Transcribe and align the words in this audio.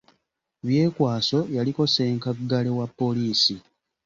Byekwaso 0.67 1.39
yaliko 1.55 1.81
ssenkaggale 1.87 2.71
wa 2.77 2.85
poliisi. 2.97 3.55